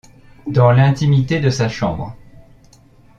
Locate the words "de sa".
1.39-1.69